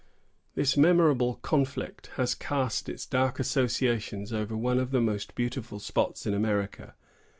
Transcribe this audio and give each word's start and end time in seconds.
This 0.55 0.75
memorable 0.75 1.35
conflict 1.43 2.07
has 2.15 2.33
cast 2.33 2.89
its 2.89 3.05
dark 3.05 3.39
associations 3.39 4.33
over 4.33 4.57
one 4.57 4.79
of 4.79 4.89
the 4.89 4.99
most 4.99 5.35
beautiful 5.35 5.77
spots 5.77 6.25
in 6.25 6.33
America. 6.33 6.95